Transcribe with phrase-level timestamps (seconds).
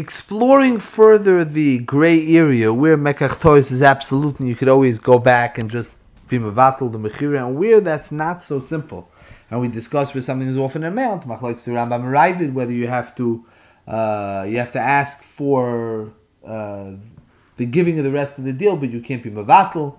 [0.00, 5.18] exploring further the gray area where Mekach Toys is absolute and you could always go
[5.18, 5.94] back and just
[6.28, 9.10] be Mavatal the Mechira, and where that's not so simple.
[9.50, 12.86] And we discussed where something is off an amount, Machlokes the Rambam Raavad, whether you
[12.86, 13.44] have to
[13.86, 16.12] uh, you have to ask for
[16.46, 16.92] uh,
[17.56, 19.98] the giving of the rest of the deal, but you can't be Mavatal.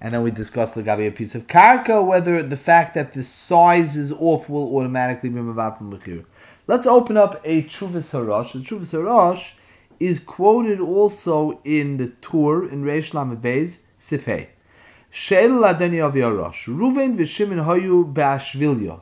[0.00, 3.22] And then we discussed the Gabi a piece of Karka, whether the fact that the
[3.22, 6.24] size is off will automatically be Mavatal Mechira.
[6.66, 8.52] Let's open up a Chuvas Harash.
[8.52, 9.52] The Chuvas Harash
[9.98, 14.48] is quoted also in the Tur in Reish Lamed Beis Sifei.
[15.10, 16.66] She'el Ladeni Avi Harash.
[16.66, 19.00] Ruven v'Shimon Hayu be'Ashvilya.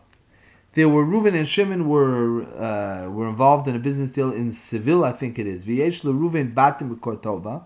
[0.72, 5.04] There were Reuven and Shimon were uh, were involved in a business deal in Seville,
[5.04, 5.64] I think it is.
[5.64, 7.64] V'yesh Reuven batim Kortova.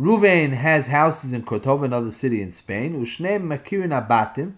[0.00, 3.00] Reuven has houses in Cortova, another city in Spain.
[3.04, 4.54] Ushneim makirin abatim.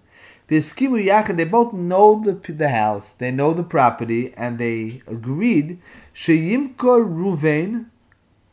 [0.51, 5.79] V'eskimu they both know the, the house, they know the property, and they agreed,
[6.15, 7.87] sheyimkor Ruvain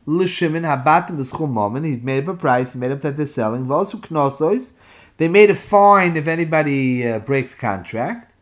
[0.05, 3.65] l'shimon habatim b'schum moment, he made up a price, he made up that they're selling,
[3.65, 4.73] v'osu knosois,
[5.17, 8.33] they made a fine if anybody uh, breaks contract.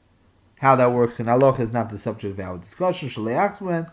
[0.60, 3.10] How that works in Allah is not the subject of our discussion.
[3.10, 3.86] The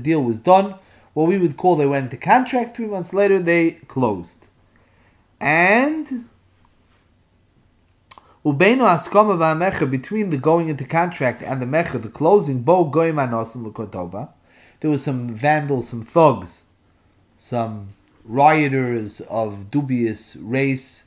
[0.00, 0.76] deal was done.
[1.14, 2.76] What we would call they went into contract.
[2.76, 4.46] Three months later, they closed.
[5.40, 6.28] And
[8.48, 13.16] Ubeinu askama v'amecha between the going into contract and the mecha, the closing, bo goyim
[13.16, 14.30] anosim l'kotoba.
[14.80, 16.62] There were some vandals, some thugs,
[17.38, 17.90] some
[18.24, 21.04] rioters of dubious race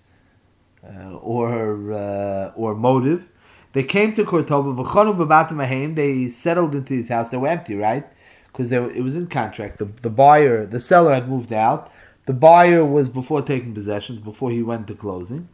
[0.86, 3.28] uh, or uh, or motive.
[3.73, 4.84] They came to Cordoba.
[4.84, 7.30] V'chonu b'batim They settled into his house.
[7.30, 8.08] They were empty, right?
[8.52, 9.80] Because it was in contract.
[9.80, 11.92] The, the buyer, the seller had moved out.
[12.28, 15.50] The buyer was before taking possessions, before he went to closing.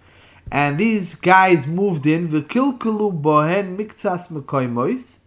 [0.51, 5.17] And these guys moved in, v'kilkulu bohen miktsas mekoimois.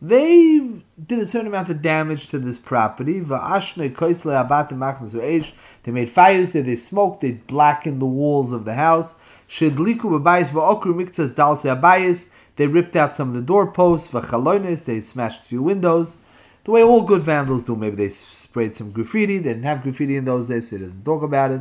[0.00, 0.60] They
[1.06, 3.20] did a certain amount of damage to this property.
[3.20, 3.36] They
[5.92, 9.14] made fires there, they smoked, they blackened the walls of the house.
[9.58, 9.68] They
[12.66, 14.08] ripped out some of the doorposts,
[14.84, 16.16] they smashed a few windows.
[16.64, 19.38] The way all good vandals do, maybe they sprayed some graffiti.
[19.38, 21.60] They didn't have graffiti in those days, so he doesn't talk about it.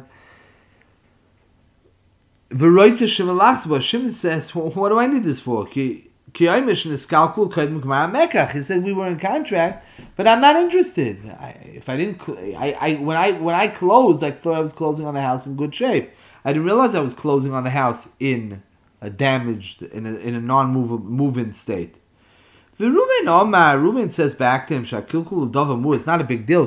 [2.54, 5.66] V'roitze shemelachs Shimon says, well, what do I need this for?
[5.66, 6.64] He said
[8.84, 11.20] we were in contract, but I'm not interested.
[11.30, 12.22] I, if I didn't,
[12.58, 15.46] I, I when I when I closed, I thought I was closing on the house
[15.46, 16.12] in good shape.
[16.46, 18.64] I didn't realize I was closing on the house in
[19.02, 21.96] a damaged, in a, in a non-moving state.
[22.80, 26.66] The Ruven Omar, Ruven says back to him, Shakilkul it's not a big deal.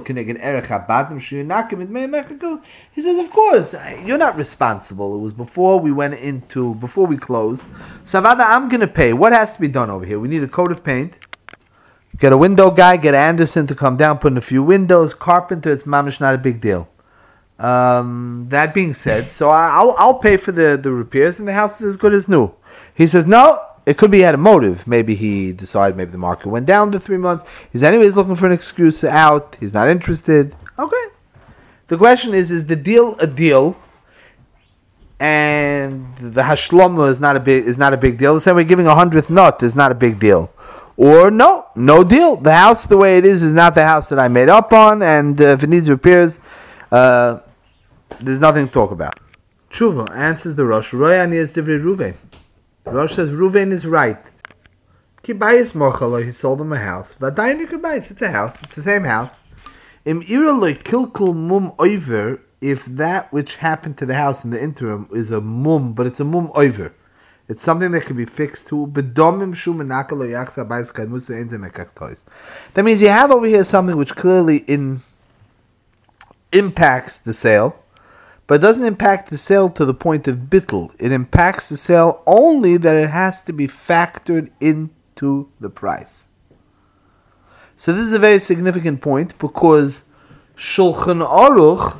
[2.92, 3.74] He says, of course,
[4.04, 5.16] you're not responsible.
[5.16, 7.64] It was before we went into, before we closed.
[8.04, 9.12] Savada, I'm going to pay.
[9.12, 10.20] What has to be done over here?
[10.20, 11.14] We need a coat of paint.
[12.18, 15.12] Get a window guy, get Anderson to come down, put in a few windows.
[15.12, 16.88] Carpenter, it's mamish, not a big deal.
[17.58, 21.80] Um, that being said, so I'll, I'll pay for the, the repairs and the house
[21.80, 22.52] is as good as new.
[22.94, 24.86] He says, no, it could be had a motive.
[24.86, 27.44] Maybe he decided maybe the market went down to three months.
[27.70, 29.56] He's anyways looking for an excuse out.
[29.60, 30.54] He's not interested.
[30.76, 31.04] Okay.
[31.86, 33.76] The question is: Is the deal a deal?
[35.18, 38.34] And the hashlama is not a big is not a big deal.
[38.34, 40.50] The same way giving a hundredth nut is not a big deal.
[40.98, 42.36] Or no, no deal.
[42.36, 45.02] The house the way it is is not the house that I made up on,
[45.02, 46.38] and uh, if it needs repairs,
[46.90, 47.38] uh,
[48.20, 49.18] there's nothing to talk about.
[49.70, 50.92] Tshuva answers the Rosh.
[50.92, 52.14] Royan is Divrei Ruvain.
[52.86, 54.22] Rosh says Ruvain is right.
[55.22, 57.14] Kibayis Mochalo, he sold him a house.
[57.20, 58.56] Vadayin Kibayis, it's a house.
[58.62, 59.36] It's the same house.
[60.04, 65.08] Im Iraloi Kilkul Mum Oiver, if that which happened to the house in the interim
[65.12, 66.92] is a mum, but it's a mum oiver.
[67.48, 68.86] It's something that can be fixed to.
[68.86, 69.04] That
[72.84, 75.02] means you have over here something which clearly in
[76.52, 77.76] impacts the sale,
[78.46, 80.94] but it doesn't impact the sale to the point of bittel.
[80.98, 86.24] It impacts the sale only that it has to be factored into the price.
[87.76, 90.02] So this is a very significant point because
[90.56, 91.98] Shulchan Aruch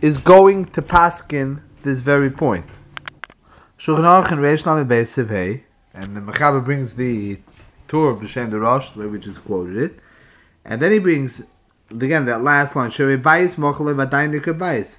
[0.00, 2.66] is going to paskin this very point.
[3.78, 5.62] Shulchan Aruch in Reish
[5.94, 7.38] and the Mechaber brings the
[7.88, 9.98] Torah of B'Shem the Rosh, the way we just quoted it,
[10.64, 11.42] and then he brings
[11.90, 12.90] again that last line.
[12.90, 14.98] Shere Bayis Mochale Vadayin Bayis.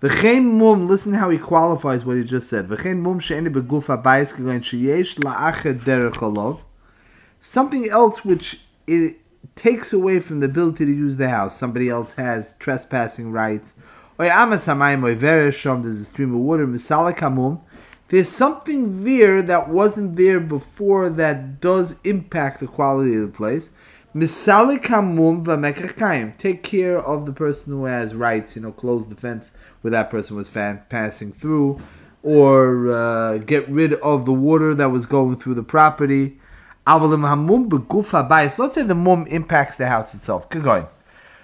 [0.00, 2.68] V'chein mum, listen how he qualifies what he just said.
[2.68, 6.60] V'chein mum she'eni begufa bayis kigoin sheyesh la'achet derech
[7.40, 9.16] Something else which it
[9.56, 11.56] takes away from the ability to use the house.
[11.56, 13.74] Somebody else has trespassing rights.
[14.20, 16.64] Oy amas hamayim oy vereshom, there's a stream of water.
[16.64, 17.60] Misalik hamum.
[18.08, 23.70] There's something there that wasn't there before that does impact the quality of the place.
[24.14, 28.54] Misalik hamum v'mekach Take care of the person who has rights.
[28.54, 31.80] You know, close the fence where that person was fan- passing through,
[32.22, 36.38] or uh, get rid of the water that was going through the property.
[36.86, 40.48] Let's say the mum impacts the house itself.
[40.48, 40.86] Good going.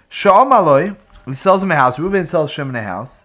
[0.09, 0.97] Sha'am aloy.
[1.27, 1.99] He sells him a house.
[1.99, 3.21] Reuben sells Shimon a house.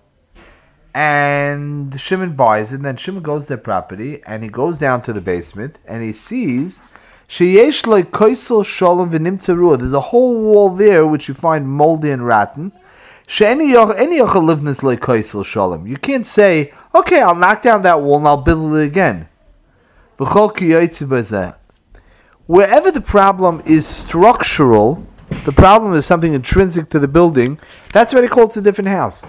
[0.93, 2.77] And Shimon buys it.
[2.77, 6.01] And then Shimon goes to their property and he goes down to the basement and
[6.01, 6.81] he sees
[7.29, 12.71] like koisel shalom There's a whole wall there which you find moldy and rotten.
[15.85, 19.29] You can't say, okay, I'll knock down that wall and I'll build it again.
[22.47, 25.05] Wherever the problem is structural,
[25.45, 27.59] the problem is something intrinsic to the building,
[27.93, 29.23] that's already called a different house.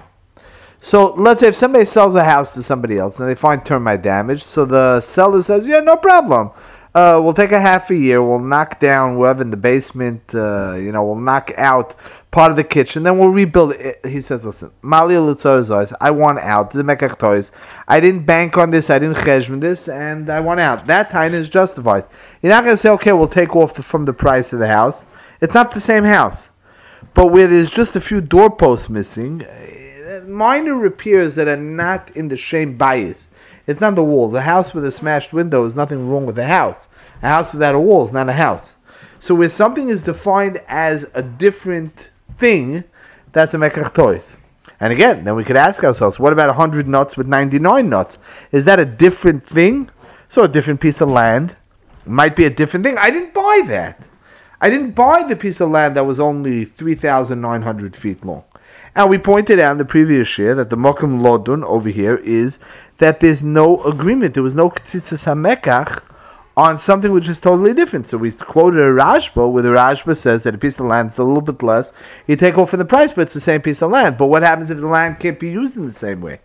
[0.81, 4.01] So let's say if somebody sells a house to somebody else and they find termite
[4.01, 6.53] damage, so the seller says, yeah, no problem
[6.93, 8.21] uh, we'll take a half a year.
[8.21, 10.35] We'll knock down whatever in the basement.
[10.35, 11.95] Uh, you know, we'll knock out
[12.33, 13.05] part of the kitchen.
[13.05, 14.05] Then we'll rebuild it.
[14.05, 16.71] He says, "Listen, Mali I want out.
[16.73, 17.51] The mekach.
[17.87, 18.91] I didn't bank on this.
[18.91, 20.89] I didn't cheshman this, and I want out.
[20.89, 22.05] That time is justified.
[22.43, 24.69] You're not going to say, okay, we'll take off the, from the price of the
[24.69, 25.07] house.
[25.41, 26.51] It's not the same house,
[27.15, 32.27] but where there's just a few doorposts missing, uh, minor repairs that are not in
[32.27, 33.29] the same bias."
[33.71, 34.35] It's not the walls.
[34.35, 36.89] A house with a smashed window is nothing wrong with a house.
[37.23, 38.75] A house without a wall is not a house.
[39.21, 42.83] So where something is defined as a different thing,
[43.31, 44.37] that's a mekach toys.
[44.81, 48.19] And again, then we could ask ourselves, what about 100 nuts with 99 nuts?
[48.51, 49.89] Is that a different thing?
[50.27, 51.55] So a different piece of land
[52.05, 52.99] might be a different thing.
[52.99, 54.03] I didn't buy that.
[54.61, 58.43] I didn't buy the piece of land that was only 3,900 feet long.
[58.95, 62.59] And we pointed out in the previous year that the Mokum Lodun over here is
[62.99, 64.35] that there's no agreement.
[64.35, 66.03] There was no Ktzitzas HaMekach
[66.57, 68.07] on something which is totally different.
[68.07, 71.19] So we quoted a Rashba where the Rashba says that a piece of land is
[71.19, 71.93] a little bit less.
[72.27, 74.19] You take off in the price, but it's the same piece of land.
[74.19, 76.41] But what happens if the land can't be used in the same way?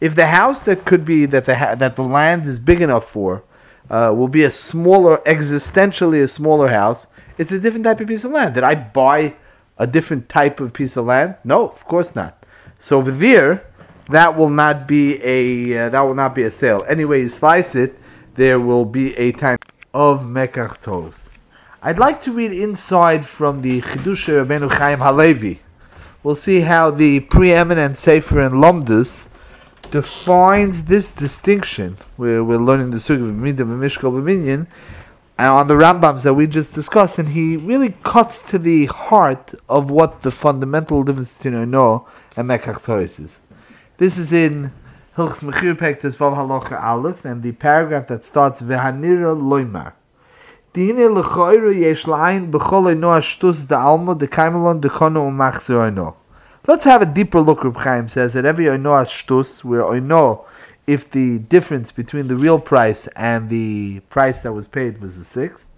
[0.00, 3.08] If the house that could be that the ha- that the land is big enough
[3.08, 3.44] for
[3.88, 7.06] uh, will be a smaller, existentially a smaller house,
[7.38, 8.54] it's a different type of piece of land.
[8.54, 9.34] Did I buy
[9.78, 11.36] a different type of piece of land?
[11.44, 12.44] No, of course not.
[12.78, 13.66] So over there,
[14.10, 16.84] that will not be a uh, that will not be a sale.
[16.88, 17.98] Anyway, you slice it,
[18.34, 19.58] there will be a time
[19.92, 21.30] of mekach tos.
[21.82, 25.60] I'd like to read inside from the Chidusha Rabbeinu Chaim Halevi.
[26.22, 29.26] We'll see how the preeminent Sefer in Lomdus
[29.90, 31.96] defines this distinction.
[32.16, 34.66] We're, we're learning the Sugya of Mishkal B'minyan,
[35.38, 39.54] and on the Rambams that we just discussed, and he really cuts to the heart
[39.68, 42.06] of what the fundamental difference between Ono
[42.36, 43.38] and Mekach is.
[43.98, 44.72] This is in
[45.16, 49.92] Hilchs Mechir Pektes Vav Halacha Aleph, and the paragraph that starts Vehanira Loimar.
[50.72, 56.16] Dine lechoyre yesh la'ayin b'chol Ono ashtus da alma de kaimelon de kono umachzer Ono.
[56.66, 60.46] Let's have a deeper look, Reb Chaim says, that every Ono ashtus, where Ono
[60.86, 65.24] if the difference between the real price and the price that was paid was a
[65.24, 65.68] sixth,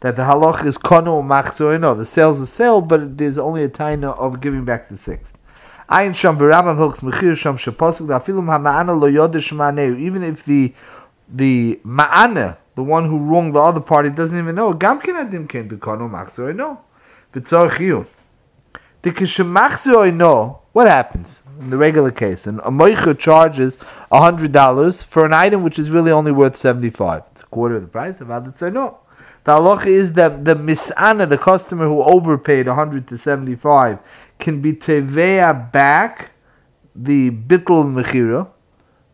[0.00, 3.68] that the halach is kono machzor no, the sale's a sale, but there's only a
[3.68, 5.36] taina of giving back the sixth.
[5.88, 9.98] Ayin sham b'Rambam hilks mechir sham sheposik da'afilum ha'ma'ana lo yodesh ma'aneu.
[9.98, 10.74] Even if the
[11.28, 14.72] the ma'ana, the one who wronged the other party, doesn't even know.
[14.72, 16.80] Gam ken adim ken de kono machzor no.
[17.34, 18.06] V'tzor chiyu.
[19.02, 20.60] The kishemachzor no.
[20.72, 21.42] What happens?
[21.60, 22.46] in the regular case.
[22.46, 23.76] And a moicha charges
[24.10, 27.88] $100 for an item which is really only worth 75 It's a quarter of the
[27.88, 28.98] price of Adat no.
[29.44, 33.98] The halacha is that the misana, the customer who overpaid 100 to 75,
[34.38, 36.30] can be teveya back
[36.94, 38.48] the bittul mechira.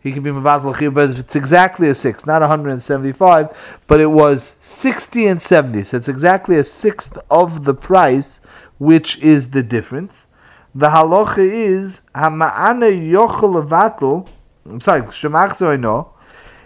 [0.01, 4.57] He can be mavat mechira, but it's exactly a six, not 175, but it was
[4.61, 8.41] 60 and 70, so it's exactly a sixth of the price,
[8.79, 10.27] which is the difference.
[10.75, 14.29] The halacha is hama'ana yochel levatel.
[14.67, 16.09] I'm sorry, shemach oino.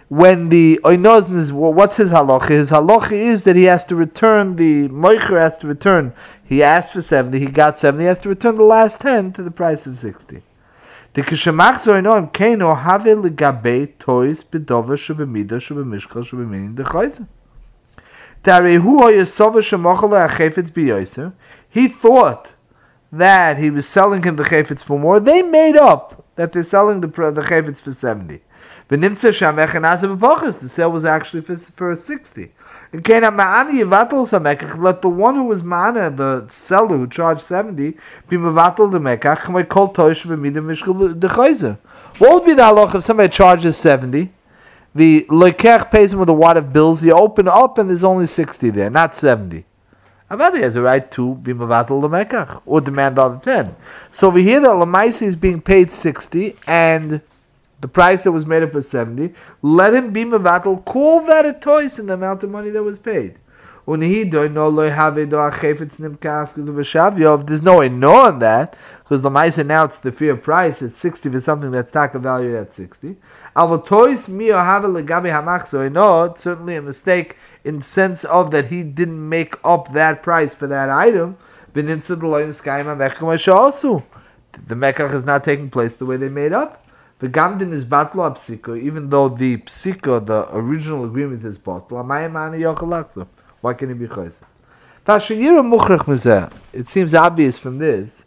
[0.09, 2.49] When the oinozn is what's his halacha?
[2.49, 6.13] His halacha is that he has to return the moicher has to return.
[6.43, 8.03] He asked for seventy, he got seventy.
[8.03, 10.43] He has to return the last ten to the price of sixty.
[11.13, 17.27] The kishemach zoino im keno have legabe toys bedova shubemida shubemishkal shubeminin dechayzer.
[18.43, 21.31] Tarehu oyesova shemachal achefetz biyoser.
[21.71, 22.51] He thought
[23.11, 27.01] that he was selling him the chayfetz for more, they made up that they're selling
[27.01, 28.41] the the chayfetz for seventy.
[28.89, 29.31] The nimtza
[30.59, 32.51] The sale was actually for, for sixty.
[32.93, 33.03] Let
[35.01, 37.97] the one who was mana, the seller who charged seventy,
[38.27, 39.47] be mevatel the mekach.
[42.17, 44.33] What would be the halach if somebody charges seventy?
[44.93, 47.01] The lekech pays him with a wad of bills.
[47.01, 49.63] You open up and there's only sixty there, not seventy.
[50.31, 53.75] Avadi has a right to be Mavatal Lemekach or demand all the 10.
[54.11, 57.19] So over here, the Lamaisi is being paid 60 and
[57.81, 59.33] the price that was made up was 70.
[59.61, 62.97] Let him be Mavatal, call that a toys in the amount of money that was
[62.97, 63.39] paid.
[63.87, 64.51] There's
[67.63, 70.81] no no on that because the Maisa now it's the fair price.
[70.81, 73.17] It's sixty for something that's taka valued at sixty.
[73.55, 75.91] Alvatois mi have legabi hamachzo.
[75.91, 80.53] No, it's certainly a mistake in sense of that he didn't make up that price
[80.53, 81.37] for that item.
[81.73, 81.81] The
[84.75, 86.85] mekach is not taking place the way they made up.
[87.19, 92.03] The gamdin is batlo psiko, even though the psiko, the original agreement is batlo.
[93.61, 94.43] Why can he be chayzer?
[96.73, 98.25] It seems obvious from this.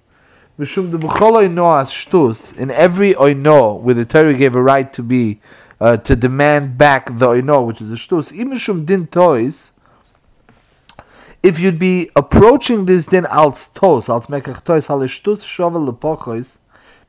[0.58, 5.40] Mishum de shtus in every oino where the Torah gave a right to be
[5.80, 8.32] uh, to demand back the oino, which is a shtus.
[8.32, 9.70] Imishum din tois.
[11.42, 16.58] If you'd be approaching this din als tos, als mekach tois, hal shtus shovel lepochos,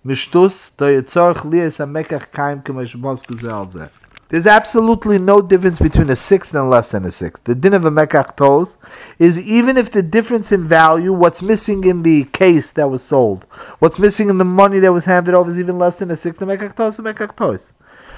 [0.03, 3.89] mishtus do yitzorch lies a mekach kaim kemesh mosku zelzeh.
[4.29, 7.43] There's absolutely no difference between a sixth and less than a sixth.
[7.43, 8.77] The din of a mekach
[9.19, 13.45] is even if the difference in value, what's missing in the case that was sold,
[13.77, 16.39] what's missing in the money that was handed over is even less than a sixth.
[16.39, 17.71] The mekach tos, mekach.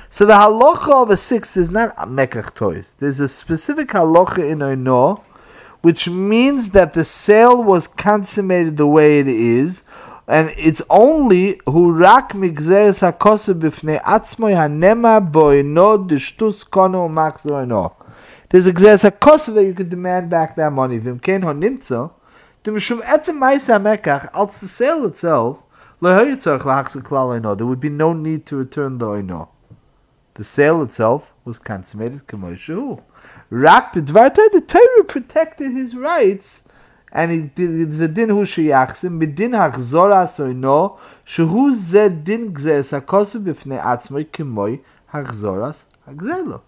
[0.10, 2.96] So the halacha of a sixth is not a mekach.
[3.00, 5.24] There's a specific halacha in Oino,
[5.82, 9.84] which means that the sale was consummated the way it is,
[10.28, 17.94] and it's only who rak migzeres hakosu b'fnei atzmoy hanema boino dishtus kono maxoino.
[18.50, 21.00] There's a gzeres hakosu that you can demand back that money.
[21.00, 22.12] V'imkein honimtzo,
[22.64, 25.60] the mishum etzem ma'isa mekach, als the sale itself,
[26.00, 29.48] there would be no need to return the oino.
[30.34, 33.02] The sale itself was consummated k'moishu.
[33.50, 36.62] Rak the dvarta, the Torah protected his rights
[37.12, 43.82] and did the din hu sheyachsim bidin hachzora soino shehu ze din gzeres hakosu b'fnei
[43.82, 44.80] atzmoi kimoi
[45.14, 46.62] hachzoras hagzelo.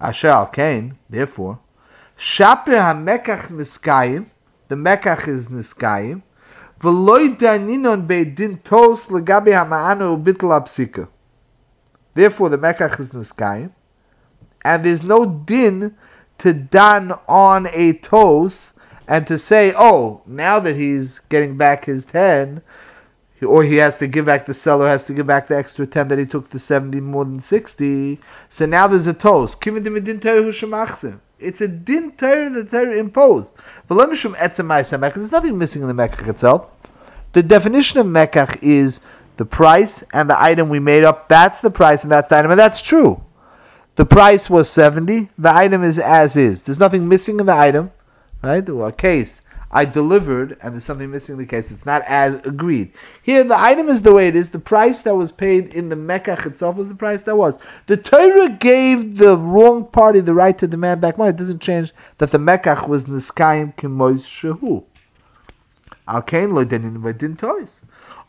[0.00, 1.58] Asher al kain, therefore,
[2.16, 4.26] shaper hamekach miskayim,
[4.68, 6.22] the mekach is niskayim,
[6.80, 11.08] v'loi daninon din tos legabi hama'anu ubitl apsika.
[12.14, 13.70] Therefore, the mekach is niskayim,
[14.62, 15.96] and there's no din
[16.38, 18.72] to dan on a tos
[19.10, 22.62] and to say, oh, now that he's getting back his 10,
[23.42, 26.06] or he has to give back, the seller has to give back the extra 10
[26.08, 29.58] that he took the 70 more than 60, so now there's a toast.
[29.60, 33.54] It's a din Torah that Torah imposed.
[33.88, 36.68] There's nothing missing in the Mekach itself.
[37.32, 39.00] The definition of Mekach is
[39.38, 41.28] the price and the item we made up.
[41.28, 43.24] That's the price and that's the item, and that's true.
[43.96, 46.62] The price was 70, the item is as is.
[46.62, 47.90] There's nothing missing in the item
[48.42, 48.68] right?
[48.68, 49.42] A case
[49.72, 51.70] I delivered and there's something missing in the case.
[51.70, 52.92] It's not as agreed.
[53.22, 54.50] Here, the item is the way it is.
[54.50, 57.56] The price that was paid in the Mekach itself was the price that was.
[57.86, 61.30] The Torah gave the wrong party the right to demand back money.
[61.30, 64.84] It doesn't change that the Mekach was Niskayim Kimois Shehu.
[66.08, 67.78] Al Kain lo denin toys.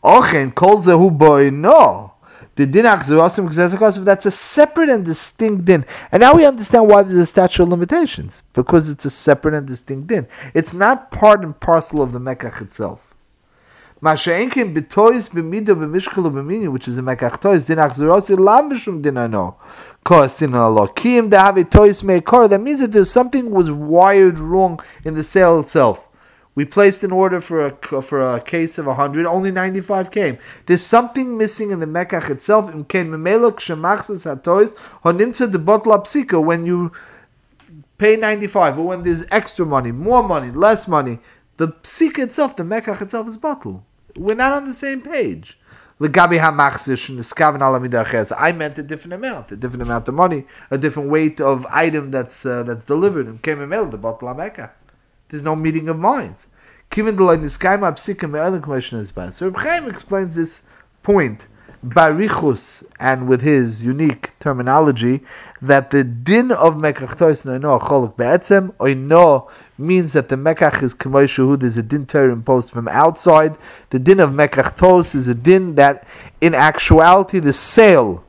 [0.04, 2.11] Ochen kol zehu boy no.
[2.54, 5.86] The din akzuasim that's a separate and distinct din.
[6.10, 9.66] And now we understand why there's a statute of limitations because it's a separate and
[9.66, 10.26] distinct din.
[10.52, 13.14] It's not part and parcel of the mekach itself.
[14.02, 19.56] Masha'enkim b'tois b'mido which is a mekach tois din akzuasim lam b'shum din ano.
[20.04, 26.08] That means that there's something was wired wrong in the sale itself.
[26.54, 30.36] We placed an order for a for a case of 100, only 95 came.
[30.66, 32.66] There's something missing in the Mekach itself.
[36.44, 36.92] When you
[37.96, 41.20] pay 95, or when there's extra money, more money, less money,
[41.56, 43.86] the psika itself, the Mekach itself is bottle.
[44.14, 45.58] We're not on the same page.
[46.00, 46.06] I
[48.52, 52.44] meant a different amount, a different amount of money, a different weight of item that's
[52.44, 53.26] uh, that's delivered.
[53.26, 54.70] And came a the bottle of Mekach.
[55.32, 56.46] There's no meeting of minds.
[56.90, 59.32] Given the line psikim other questions bad.
[59.32, 60.64] So Reb Chaim explains this
[61.02, 61.46] point
[61.82, 65.22] barichus and with his unique terminology
[65.62, 70.92] that the din of mekach tois no cholok be'etzem no means that the mekach is
[70.92, 73.56] k'moy shehud is a din Torah imposed from outside.
[73.88, 76.06] The din of mekach tos is a din that
[76.42, 78.22] in actuality the sale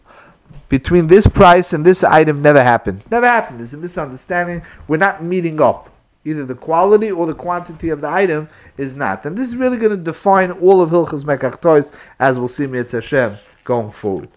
[0.69, 3.03] between this price and this item never happened.
[3.11, 3.59] Never happened.
[3.59, 4.61] There's a misunderstanding.
[4.87, 5.92] We're not meeting up.
[6.25, 9.25] Either the quality or the quantity of the item is not.
[9.25, 12.65] And this is really going to define all of Hilchas Mekach Toys, as we'll see
[12.65, 14.29] Mitzvah Hashem going forward.